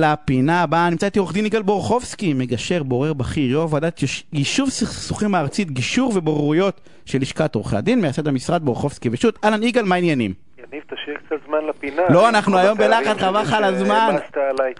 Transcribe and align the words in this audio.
לפינה 0.00 0.62
הבאה, 0.62 0.90
נמצא 0.90 1.06
איתי 1.06 1.18
עורך 1.18 1.32
דין 1.32 1.46
יגאל 1.46 1.62
בורחובסקי, 1.62 2.34
מגשר, 2.34 2.82
בורר 2.82 3.12
בכיר, 3.12 3.50
יו"ר 3.50 3.68
ועדת 3.70 4.00
יישוב 4.32 4.70
סכסוכים 4.70 5.34
הארצית, 5.34 5.70
גישור 5.70 6.12
ובוררויות 6.14 6.80
של 7.04 7.18
לשכת 7.20 7.54
עורכי 7.54 7.76
הדין, 7.76 8.00
מייסד 8.00 8.28
המשרד 8.28 8.62
בורחובסקי 8.62 9.08
ושות'. 9.12 9.44
אהלן 9.44 9.62
יגאל, 9.62 9.84
מה 9.84 9.94
העניינים? 9.94 10.32
יניב, 10.58 10.82
תשאיר 10.86 11.16
קצת 11.26 11.36
זמן 11.46 11.58
לפינה. 11.68 12.02
לא, 12.08 12.28
אנחנו 12.28 12.58
היום 12.58 12.78
בלחץ, 12.78 13.16
חבל 13.18 13.42
על 13.52 13.64
הזמן. 13.64 14.16
עליי. 14.58 14.72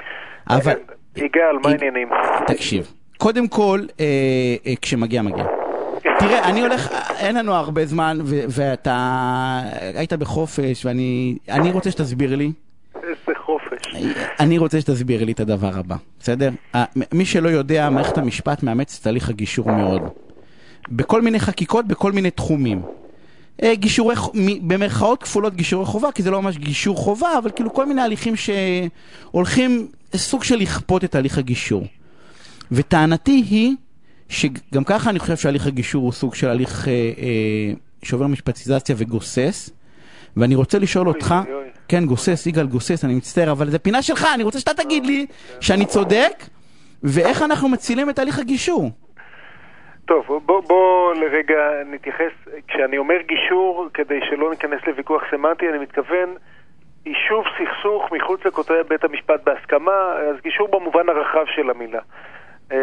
אבל... 0.49 0.75
יגאל, 1.17 1.59
מה 1.63 1.71
העניינים? 1.71 2.09
תקשיב, 2.47 2.93
קודם 3.19 3.49
כל, 3.49 3.81
אה, 4.01 4.07
אה, 4.67 4.73
כשמגיע, 4.83 5.23
מגיע. 5.23 5.45
תראה, 6.19 6.49
אני 6.51 6.61
הולך, 6.61 6.89
אין 7.19 7.37
לנו 7.37 7.55
הרבה 7.55 7.87
זמן, 7.87 8.19
ואתה 8.27 9.61
היית 9.95 10.13
בחופש, 10.13 10.87
ואני 10.87 11.71
רוצה 11.73 11.91
שתסביר 11.91 12.37
לי. 12.37 12.53
אני 14.41 14.59
רוצה 14.59 14.81
שתסביר 14.81 15.25
לי 15.25 15.33
את 15.33 15.41
הדבר 15.41 15.79
הבא, 15.79 15.97
בסדר? 16.21 16.51
מי 17.13 17.25
שלא 17.25 17.49
יודע, 17.49 17.91
מערכת 17.91 18.19
המשפט 18.19 18.63
מאמץ 18.63 18.97
את 18.99 19.03
תהליך 19.03 19.29
הגישור 19.29 19.73
מאוד. 19.73 20.03
בכל 20.89 21.23
מיני 21.23 21.41
חקיקות, 21.41 21.87
בכל 21.87 22.13
מיני 22.13 22.31
תחומים. 22.31 22.83
גישורי, 23.73 24.15
במרכאות 24.63 25.23
כפולות 25.23 25.55
גישורי 25.55 25.87
חובה, 25.87 26.13
כי 26.13 26.23
זה 26.23 26.31
לא 26.31 26.43
ממש 26.43 26.59
גישור 26.59 26.97
חובה, 26.97 27.39
אבל 27.39 27.51
כאילו 27.51 27.75
כל 27.75 27.87
מיני 27.87 28.01
הליכים 28.01 28.35
שהולכים 28.37 29.89
סוג 30.17 30.45
של 30.45 30.57
לכפות 30.57 31.05
את 31.05 31.11
תהליך 31.11 31.39
הגישור. 31.39 31.87
וטענתי 32.73 33.45
היא 33.51 33.75
שגם 34.29 34.85
ככה 34.85 35.11
אני 35.11 35.19
חושב 35.19 35.37
שהליך 35.37 35.67
הגישור 35.67 36.05
הוא 36.05 36.13
סוג 36.13 36.35
של 36.35 36.49
הליך 36.49 36.89
אה, 36.89 36.93
אה, 36.93 37.73
שעובר 38.03 38.27
משפטיזציה 38.27 38.95
וגוסס. 38.99 39.71
ואני 40.37 40.55
רוצה 40.55 40.79
לשאול 40.79 41.09
אותך, 41.09 41.35
אוי. 41.49 41.64
כן 41.89 42.05
גוסס, 42.07 42.47
יגאל 42.47 42.67
גוסס, 42.67 43.05
אני 43.05 43.15
מצטער, 43.15 43.53
אבל 43.53 43.67
זה 43.67 43.79
פינה 43.79 44.03
שלך, 44.03 44.27
אני 44.35 44.43
רוצה 44.43 44.59
שאתה 44.61 44.75
תגיד 44.75 45.07
לי 45.07 45.27
שאני 45.61 45.87
צודק, 45.87 46.45
ואיך 47.03 47.43
אנחנו 47.43 47.69
מצילים 47.69 48.11
את 48.11 48.17
תהליך 48.17 48.39
הגישור. 48.39 48.91
טוב, 50.05 50.25
בוא, 50.47 50.63
בוא 50.63 51.15
לרגע 51.15 51.57
נתייחס, 51.87 52.33
כשאני 52.69 52.99
אומר 52.99 53.17
גישור, 53.29 53.89
כדי 53.95 54.21
שלא 54.31 54.51
ניכנס 54.51 54.81
לוויכוח 54.87 55.23
סמנטי, 55.31 55.69
אני 55.69 55.79
מתכוון 55.79 56.35
יישוב 57.07 57.45
סכסוך 57.59 58.13
מחוץ 58.13 58.45
לכותלי 58.45 58.77
בית 58.89 59.05
המשפט 59.05 59.41
בהסכמה, 59.45 60.13
אז 60.31 60.37
גישור 60.43 60.69
במובן 60.69 61.09
הרחב 61.09 61.45
של 61.55 61.71
המילה. 61.71 62.01
אה, 62.73 62.79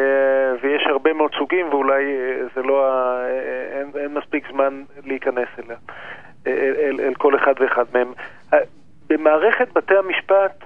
ויש 0.62 0.84
הרבה 0.90 1.14
מאוד 1.14 1.32
סוגים, 1.38 1.70
ואולי 1.70 2.04
אה, 2.04 2.46
זה 2.56 2.62
לא, 2.62 2.86
ה... 2.86 3.24
אה, 3.26 3.80
אין, 3.80 3.92
אין 3.96 4.14
מספיק 4.14 4.48
זמן 4.52 4.84
להיכנס 5.06 5.48
אליה, 5.60 5.78
אל, 6.48 6.74
אל, 6.80 7.00
אל 7.00 7.14
כל 7.14 7.36
אחד 7.36 7.54
ואחד 7.60 7.86
מהם. 7.94 8.14
במערכת 9.12 9.74
בתי 9.74 9.96
המשפט 9.98 10.64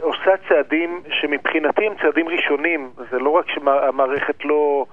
עושה 0.00 0.30
צעדים 0.48 1.02
שמבחינתי 1.10 1.86
הם 1.86 1.92
צעדים 2.02 2.28
ראשונים, 2.28 2.90
זה 3.10 3.18
לא 3.18 3.30
רק 3.30 3.50
שהמערכת 3.50 4.44
לא 4.44 4.86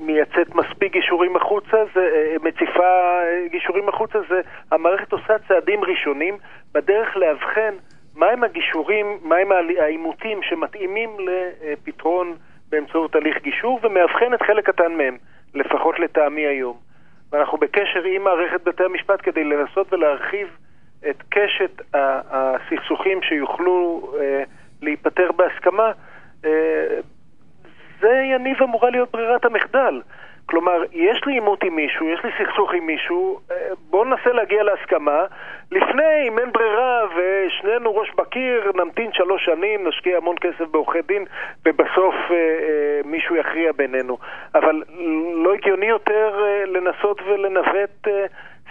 מייצאת 0.00 0.54
מספיק 0.54 0.92
גישורים 0.92 1.36
החוצה, 1.36 1.76
זה 1.94 2.36
מציפה 2.42 3.20
גישורים 3.50 3.88
החוצה, 3.88 4.18
זה 4.28 4.40
המערכת 4.72 5.12
עושה 5.12 5.38
צעדים 5.48 5.84
ראשונים 5.84 6.36
בדרך 6.74 7.16
לאבחן 7.16 7.74
מהם 8.16 8.44
הגישורים, 8.44 9.18
מהם 9.22 9.48
העימותים 9.78 10.42
שמתאימים 10.42 11.10
לפתרון 11.18 12.36
באמצעות 12.68 13.14
הליך 13.14 13.42
גישור 13.42 13.80
ומאבחנת 13.82 14.42
חלק 14.42 14.66
קטן 14.66 14.92
מהם, 14.92 15.16
לפחות 15.54 15.98
לטעמי 15.98 16.46
היום. 16.46 16.87
ואנחנו 17.32 17.58
בקשר 17.58 18.02
עם 18.04 18.24
מערכת 18.24 18.64
בתי 18.64 18.84
המשפט 18.84 19.20
כדי 19.22 19.44
לנסות 19.44 19.92
ולהרחיב 19.92 20.48
את 21.10 21.22
קשת 21.28 21.82
הסכסוכים 22.30 23.22
שיוכלו 23.22 24.10
אה, 24.20 24.42
להיפתר 24.82 25.32
בהסכמה. 25.32 25.92
אה, 26.44 27.00
זה 28.00 28.12
יניב 28.34 28.62
אמורה 28.62 28.90
להיות 28.90 29.12
ברירת 29.12 29.44
המחדל. 29.44 30.00
כלומר, 30.50 30.82
יש 30.92 31.20
לי 31.26 31.32
עימות 31.32 31.64
עם 31.64 31.76
מישהו, 31.76 32.08
יש 32.08 32.20
לי 32.24 32.30
סכסוך 32.38 32.72
עם 32.74 32.86
מישהו, 32.86 33.40
אה, 33.50 33.56
בואו 33.90 34.04
ננסה 34.04 34.32
להגיע 34.32 34.62
להסכמה. 34.62 35.24
לפני, 35.72 36.28
אם 36.28 36.38
אין 36.38 36.52
ברירה 36.52 37.00
ושנינו 37.16 37.96
ראש 37.96 38.10
בקיר, 38.18 38.72
נמתין 38.74 39.12
שלוש 39.12 39.44
שנים, 39.44 39.88
נשקיע 39.88 40.16
המון 40.16 40.36
כסף 40.40 40.68
בעורכי 40.70 40.98
דין, 41.08 41.24
ובסוף 41.66 42.14
אה, 42.30 42.36
אה, 42.36 43.00
מישהו 43.04 43.36
יכריע 43.36 43.72
בינינו. 43.72 44.18
אבל 44.54 44.82
לא 45.34 45.54
הגיוני 45.54 45.86
יותר 45.86 46.40
אה, 46.44 46.64
לנסות 46.66 47.22
ולנווט 47.26 48.08
אה, 48.08 48.26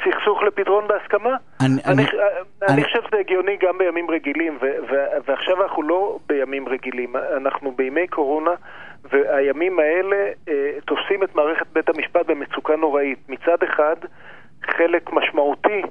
סכסוך 0.06 0.44
לפתרון 0.44 0.88
בהסכמה? 0.88 1.35
אני, 1.62 1.68
אני, 1.85 1.94
אני, 1.94 2.03
אני, 2.03 2.74
אני- 2.74 2.84
חושב 2.84 3.00
שזה 3.07 3.19
הגיוני 3.19 3.57
גם 3.62 3.78
בימים 3.78 4.12
רגילים, 4.12 4.57
ו- 4.62 4.75
ו- 4.90 5.06
ועכשיו 5.25 5.63
אנחנו 5.63 5.84
לא 5.84 6.18
בימים 6.28 6.68
רגילים, 6.68 7.16
אנחנו 7.38 7.72
בימי 7.72 8.07
קורונה, 8.07 8.51
והימים 9.12 9.79
האלה 9.79 10.31
אה, 10.50 10.72
תופסים 10.85 11.23
את 11.23 11.35
מערכת 11.35 11.68
בית 11.73 11.90
המשפט 11.90 12.25
במצוקה 12.25 12.75
נוראית. 12.75 13.19
מצד 13.29 13.63
אחד, 13.63 13.95
חלק 14.63 15.13
משמעותי 15.13 15.81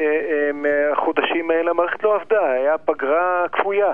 אה, 0.00 0.04
אה, 0.04 0.50
מהחודשים 0.52 1.50
האלה 1.50 1.70
המערכת 1.70 2.02
לא 2.02 2.14
עבדה, 2.14 2.50
היה 2.50 2.78
פגרה 2.78 3.44
כפויה. 3.52 3.92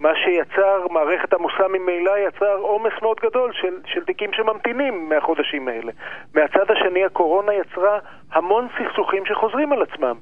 מה 0.00 0.10
שיצר, 0.14 0.86
מערכת 0.90 1.34
עמוסה 1.34 1.68
ממילא 1.68 2.18
יצר 2.18 2.56
עומס 2.56 2.92
מאוד 3.02 3.20
גדול 3.20 3.52
של, 3.52 3.74
של 3.86 4.04
תיקים 4.04 4.32
שממתינים 4.32 5.08
מהחודשים 5.08 5.68
האלה. 5.68 5.92
מהצד 6.34 6.70
השני, 6.70 7.04
הקורונה 7.04 7.52
יצרה 7.54 7.98
המון 8.32 8.68
סכסוכים 8.78 9.26
שחוזרים 9.26 9.72
על 9.72 9.82
עצמם. 9.82 10.16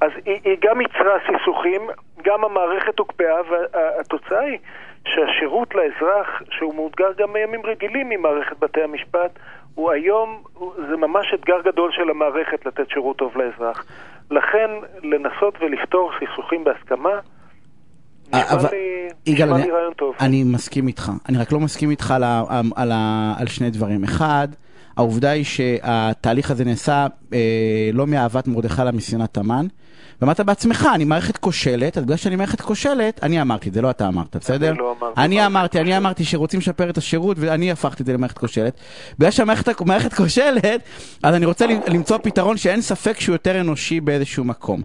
אז 0.00 0.10
היא, 0.24 0.40
היא 0.44 0.56
גם 0.60 0.80
יצרה 0.80 1.18
סכסוכים, 1.26 1.82
גם 2.24 2.44
המערכת 2.44 2.98
הוקפאה, 2.98 3.40
והתוצאה 3.50 4.40
היא 4.40 4.58
שהשירות 5.08 5.74
לאזרח, 5.74 6.42
שהוא 6.50 6.74
מאותגר 6.74 7.12
גם 7.18 7.32
בימים 7.32 7.60
רגילים 7.66 8.08
ממערכת 8.08 8.58
בתי 8.58 8.82
המשפט, 8.82 9.38
הוא 9.74 9.90
היום, 9.90 10.42
זה 10.90 10.96
ממש 10.96 11.26
אתגר 11.34 11.60
גדול 11.64 11.92
של 11.92 12.10
המערכת 12.10 12.66
לתת 12.66 12.90
שירות 12.90 13.16
טוב 13.16 13.32
לאזרח. 13.36 13.86
לכן, 14.30 14.70
לנסות 15.02 15.54
ולפתור 15.60 16.10
סכסוכים 16.20 16.64
בהסכמה, 16.64 17.10
אה, 18.34 18.52
אבל- 18.52 18.68
יגאל, 19.26 19.52
אני-. 19.52 19.70
אני 20.20 20.44
מסכים 20.44 20.86
איתך. 20.86 21.10
אני 21.28 21.38
רק 21.38 21.52
לא 21.52 21.60
מסכים 21.60 21.90
איתך 21.90 22.10
על, 22.10 22.22
על, 22.76 22.92
ה, 22.92 23.34
על 23.40 23.46
שני 23.46 23.70
דברים. 23.70 24.04
אחד, 24.04 24.48
העובדה 24.96 25.30
היא 25.30 25.44
שהתהליך 25.44 26.50
הזה 26.50 26.64
נעשה 26.64 27.06
אה, 27.34 27.38
לא 27.92 28.06
מאהבת 28.06 28.48
מרדכי 28.48 28.82
אלא 28.82 28.90
משנאת 28.90 29.36
המן. 29.36 29.66
ואמרת 30.22 30.40
בעצמך, 30.40 30.88
אני 30.94 31.04
מערכת 31.04 31.36
כושלת, 31.36 31.98
אז 31.98 32.04
בגלל 32.04 32.16
שאני 32.16 32.36
מערכת 32.36 32.60
כושלת, 32.60 33.20
אני 33.22 33.40
אמרתי 33.42 33.68
את 33.68 33.74
זה, 33.74 33.82
לא 33.82 33.90
אתה 33.90 34.08
אמרת, 34.08 34.36
בסדר? 34.36 34.72
לא 34.78 34.96
אמרתי 35.00 35.20
אני 35.20 35.46
אמרתי, 35.46 35.80
אני 35.80 35.96
אמרתי 35.96 36.24
שרוצים 36.24 36.60
לשפר 36.60 36.90
את 36.90 36.98
השירות, 36.98 37.36
ואני 37.40 37.70
הפכתי 37.70 38.02
את 38.02 38.06
זה 38.06 38.12
למערכת 38.12 38.38
כושלת. 38.38 38.80
בגלל 39.18 39.30
שהמערכת 39.30 39.80
מערכת 39.80 40.14
כושלת, 40.14 40.80
אז 41.22 41.34
אני 41.34 41.46
רוצה 41.46 41.66
למצוא 41.66 42.18
פתרון 42.22 42.56
שאין 42.56 42.80
ספק 42.80 43.20
שהוא 43.20 43.34
יותר 43.34 43.60
אנושי 43.60 44.00
באיזשהו 44.00 44.44
מקום. 44.44 44.82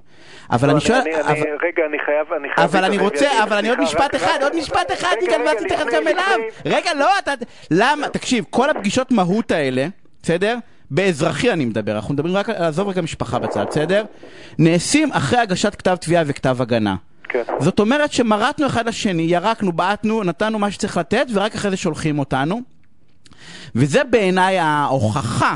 אבל 0.51 0.67
לא, 0.67 0.71
אני 0.73 0.81
שואל... 0.81 0.97
אני- 1.01 1.15
אני- 1.15 1.39
רגע, 1.41 1.83
אני 1.89 1.97
חייב, 2.05 2.27
אני. 2.39 2.47
אבל 2.65 2.83
אני 2.83 2.97
רוצה, 2.97 3.43
אבל 3.43 3.57
אני 3.57 3.69
עוד 3.69 3.79
משפט 3.81 4.15
אחד, 4.15 4.39
עוד 4.41 4.55
משפט 4.55 4.91
אחד, 4.93 5.15
יגאל, 5.23 5.41
ואז 5.45 5.55
תתייחס 5.57 5.85
לפני- 5.85 5.97
גם 5.99 6.07
אליו. 6.07 6.39
רגע, 6.65 6.93
לא, 6.93 7.09
אתה... 7.23 7.31
למה? 7.71 8.07
תקשיב, 8.09 8.45
כל 8.49 8.69
הפגישות 8.69 9.11
מהות 9.11 9.51
האלה, 9.51 9.82
בסדר? 10.23 10.57
באזרחי 10.91 11.51
אני 11.51 11.65
מדבר, 11.65 11.95
אנחנו 11.95 12.13
מדברים 12.13 12.35
רק, 12.35 12.49
עזוב 12.49 12.89
רגע 12.89 13.01
משפחה 13.01 13.39
בצד, 13.39 13.65
בסדר? 13.69 14.03
נעשים 14.59 15.11
אחרי 15.11 15.39
הגשת 15.39 15.75
כתב 15.75 15.95
תביעה 15.95 16.23
וכתב 16.27 16.57
הגנה. 16.61 16.95
כן. 17.29 17.43
זאת 17.59 17.79
אומרת 17.79 18.13
שמרטנו 18.13 18.67
אחד 18.67 18.87
לשני, 18.87 19.23
ירקנו, 19.23 19.71
בעטנו, 19.71 20.23
נתנו 20.23 20.59
מה 20.59 20.71
שצריך 20.71 20.97
לתת, 20.97 21.27
ורק 21.33 21.55
אחרי 21.55 21.71
זה 21.71 21.77
שולחים 21.77 22.19
אותנו. 22.19 22.61
וזה 23.75 24.03
בעיניי 24.03 24.59
ההוכחה 24.59 25.55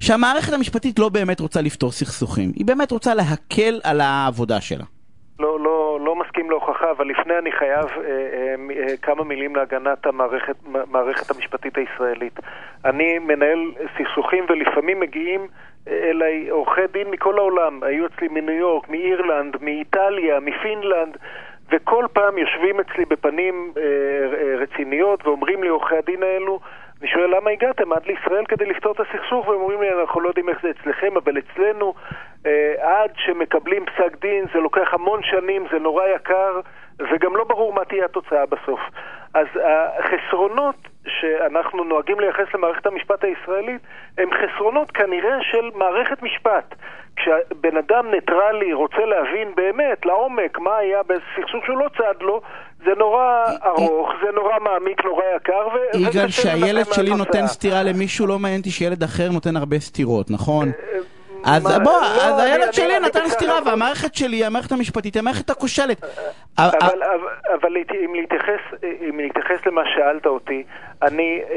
שהמערכת 0.00 0.52
המשפטית 0.52 0.98
לא 0.98 1.08
באמת 1.08 1.40
רוצה 1.40 1.60
לפתור 1.60 1.92
סכסוכים, 1.92 2.52
היא 2.56 2.66
באמת 2.66 2.92
רוצה 2.92 3.14
להקל 3.14 3.80
על 3.82 4.00
העבודה 4.00 4.60
שלה. 4.60 4.84
לא, 5.38 5.60
לא 5.64 5.75
מסכים 6.36 6.50
להוכחה, 6.50 6.90
אבל 6.90 7.06
לפני 7.06 7.38
אני 7.38 7.52
חייב 7.52 7.84
אה, 7.84 8.02
אה, 8.04 8.54
אה, 8.76 8.96
כמה 9.02 9.24
מילים 9.24 9.56
להגנת 9.56 10.06
המערכת 10.06 10.56
מערכת 10.90 11.36
המשפטית 11.36 11.78
הישראלית. 11.78 12.40
אני 12.84 13.18
מנהל 13.18 13.72
סכסוכים 13.98 14.44
ולפעמים 14.48 15.00
מגיעים 15.00 15.46
אה, 15.88 16.10
אליי 16.10 16.48
עורכי 16.48 16.86
דין 16.92 17.10
מכל 17.10 17.38
העולם. 17.38 17.82
היו 17.82 18.06
אצלי 18.06 18.28
מניו 18.28 18.54
יורק, 18.54 18.88
מאירלנד, 18.88 19.56
מאיטליה, 19.60 20.40
מפינלנד, 20.40 21.16
וכל 21.72 22.06
פעם 22.12 22.38
יושבים 22.38 22.80
אצלי 22.80 23.04
בפנים 23.04 23.72
אה, 23.76 23.82
אה, 23.82 24.56
רציניות 24.56 25.26
ואומרים 25.26 25.62
לי 25.62 25.68
עורכי 25.68 25.96
הדין 25.96 26.22
האלו, 26.22 26.60
אני 27.00 27.08
שואל 27.08 27.36
למה 27.36 27.50
הגעתם 27.50 27.92
עד 27.92 28.06
לישראל 28.06 28.46
כדי 28.46 28.66
לפתור 28.66 28.92
את 28.92 29.00
הסכסוך 29.00 29.48
והם 29.48 29.60
אומרים 29.60 29.82
לי 29.82 29.92
אנחנו 30.00 30.20
לא 30.20 30.28
יודעים 30.28 30.48
איך 30.48 30.58
זה 30.62 30.70
אצלכם 30.70 31.16
אבל 31.16 31.38
אצלנו 31.38 31.94
אה, 32.46 32.74
עד 32.78 33.10
שמקבלים 33.16 33.84
פסק 33.84 34.20
דין 34.20 34.44
זה 34.54 34.58
לוקח 34.58 34.94
המון 34.94 35.20
שנים, 35.22 35.66
זה 35.72 35.78
נורא 35.78 36.04
יקר 36.06 36.60
וגם 36.98 37.36
לא 37.36 37.44
ברור 37.44 37.72
מה 37.72 37.84
תהיה 37.84 38.04
התוצאה 38.04 38.46
בסוף. 38.46 38.80
אז 39.34 39.46
החסרונות 39.98 40.76
שאנחנו 41.06 41.84
נוהגים 41.84 42.20
לייחס 42.20 42.54
למערכת 42.54 42.86
המשפט 42.86 43.24
הישראלית 43.24 43.82
הם 44.18 44.28
חסרונות 44.32 44.90
כנראה 44.90 45.42
של 45.42 45.70
מערכת 45.74 46.22
משפט. 46.22 46.74
כשבן 47.16 47.76
אדם 47.76 48.10
ניטרלי 48.10 48.72
רוצה 48.72 49.04
להבין 49.04 49.54
באמת, 49.54 50.06
לעומק, 50.06 50.58
מה 50.58 50.76
היה 50.76 51.02
בסכסוך 51.02 51.64
שהוא 51.66 51.78
לא 51.78 51.88
צד 51.98 52.14
לו, 52.22 52.40
זה 52.86 52.92
נורא 52.98 53.44
ארוך, 53.64 54.08
זה 54.24 54.32
נורא 54.34 54.52
מעמיק, 54.60 55.04
נורא 55.04 55.22
יקר, 55.36 55.68
ו... 55.74 55.98
יגאל, 55.98 56.28
שהילד 56.28 56.86
שלי. 56.92 57.10
נותן 57.14 57.46
סטירה 57.46 57.82
למישהו, 57.82 58.26
לא 58.26 58.38
מעניין 58.38 58.60
אותי 58.60 58.70
שילד 58.70 59.02
אחר 59.02 59.30
נותן 59.30 59.56
הרבה 59.56 59.78
סטירות, 59.80 60.30
נכון? 60.30 60.72
אז 61.46 61.62
בוא, 61.62 61.92
לא, 61.92 62.06
אז 62.06 62.38
הילד 62.38 62.72
שלי 62.72 62.98
נתן 63.00 63.28
סטירה, 63.28 63.58
והמערכת 63.66 64.14
שלי, 64.14 64.44
המערכת 64.44 64.72
המשפטית, 64.72 65.14
היא 65.14 65.20
המערכת 65.20 65.50
הכושלת. 65.50 66.04
אבל, 66.58 66.78
אבל, 66.82 67.28
אבל 67.54 67.68
להת- 67.72 67.92
אם 69.10 69.20
להתייחס, 69.20 69.66
למה 69.66 69.82
שאלת 69.94 70.26
אותי, 70.26 70.64
אני 71.02 71.40
אה, 71.50 71.56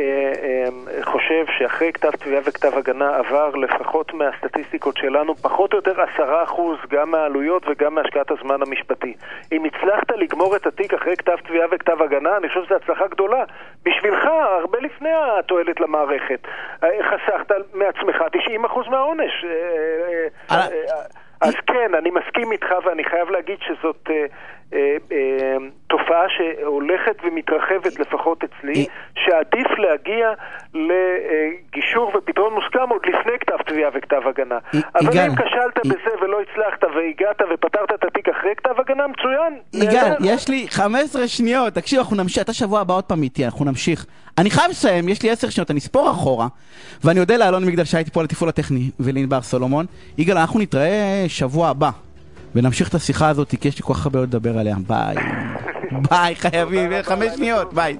אה, 0.98 1.04
חושב 1.04 1.46
שאחרי 1.58 1.92
כתב 1.94 2.12
תביעה 2.12 2.42
וכתב 2.46 2.78
הגנה 2.78 3.16
עבר 3.18 3.50
לפחות 3.56 4.14
מהסטטיסטיקות 4.14 4.98
שלנו 4.98 5.36
פחות 5.36 5.74
או 5.74 5.78
יותר 5.78 6.02
עשרה 6.02 6.44
אחוז 6.44 6.78
גם 6.90 7.12
מהעלויות 7.12 7.64
וגם 7.70 7.96
מהשקעת 7.96 8.32
הזמן 8.32 8.62
המשפטי. 8.62 9.14
אם 9.52 9.64
הצלחת 9.66 10.12
לגמור 10.18 10.56
את 10.56 10.68
התיק 10.68 10.94
אחרי 10.94 11.16
כתב 11.18 11.36
תביעה 11.48 11.68
וכתב 11.72 12.02
הגנה, 12.02 12.38
אני 12.38 12.48
חושב 12.48 12.60
שזו 12.66 12.76
הצלחה 12.76 13.08
גדולה. 13.08 13.44
בשבילך, 13.86 14.26
הרבה 14.62 14.80
לפני 14.80 15.10
התועלת 15.40 15.80
למערכת. 15.80 16.40
אה, 16.84 16.90
חסכת 17.04 17.52
מעצמך 17.74 18.16
90 18.32 18.66
אחוז 18.66 18.88
מהעונש. 18.88 19.46
אה, 20.52 20.58
אה, 20.58 20.68
אה, 20.68 21.04
אז 21.42 21.54
כן, 21.68 21.96
אני 21.98 22.10
מסכים 22.10 22.52
איתך 22.52 22.68
ואני 22.86 23.04
חייב 23.04 23.30
להגיד 23.30 23.58
שזאת 23.62 24.10
תופעה 25.90 26.26
שהולכת 26.38 27.18
ומתרחבת 27.24 28.00
לפחות 28.00 28.40
אצלי, 28.44 28.74
היא- 28.74 28.88
שעדיף 29.16 29.68
להגיע 29.78 30.28
לגישור 30.74 32.12
ופתרון 32.18 32.54
מוסכם 32.54 32.90
עוד 32.90 33.02
לפני 33.06 33.32
כתב 33.40 33.58
תביעה 33.68 33.90
וכתב 33.96 34.22
הגנה. 34.30 34.58
היא- 34.74 34.82
אבל 34.96 35.20
אם 35.20 35.36
כשלת 35.36 35.78
היא- 35.84 35.92
בזה 35.92 36.12
ולא 36.22 36.38
הצלחת 36.42 36.84
והגעת 36.96 37.42
ופתרת 37.54 37.92
את 37.94 38.04
התיק 38.04 38.30
אחרי 38.30 38.52
כתב 38.58 38.74
הגנה, 38.80 39.04
מצוין. 39.08 39.54
יגאל. 39.74 40.14
יש 40.24 40.48
לי 40.50 40.68
15 40.70 41.28
שניות, 41.28 41.74
תקשיב, 41.74 42.00
אנחנו 42.00 42.16
נמשיך, 42.16 42.44
אתה 42.44 42.54
שבוע 42.54 42.80
הבא 42.80 42.94
עוד 42.94 43.04
פעם 43.04 43.24
איתי, 43.24 43.46
אנחנו 43.46 43.66
נמשיך. 43.66 44.06
אני 44.38 44.50
חייב 44.50 44.70
לסיים, 44.70 45.10
יש 45.10 45.24
לי 45.24 45.30
10 45.32 45.50
שניות, 45.50 45.72
אני 45.72 45.80
אספור 45.80 46.12
אחורה, 46.12 46.48
ואני 47.04 47.20
אודה 47.20 47.38
לאלון 47.38 47.66
מגדל 47.66 47.84
שהיה 47.84 48.12
פה 48.12 48.20
על 48.20 48.26
התפעול 48.26 48.50
הטכני, 48.50 48.90
ולענבר 49.00 49.42
סולומון. 49.42 49.86
יגאל, 50.18 50.38
אנחנו 50.38 50.60
נתראה 50.60 51.26
שבוע 51.28 51.68
הבא, 51.70 51.90
ונמשיך 52.56 52.90
את 52.90 52.94
השיחה 52.94 53.30
הזאת, 53.30 53.50
כי 53.62 53.68
יש 53.68 53.78
לי 53.78 53.84
כל 53.86 53.94
כך 53.94 54.06
הרבה 54.06 54.20
לדבר 54.20 54.58
עליה. 54.60 54.76
ביי. 54.88 55.16
ביי, 55.92 56.36
חייבים, 56.36 56.94
רבה, 56.94 57.04
חמש 57.04 57.34
שניות. 57.36 57.74
ביי. 57.74 58.00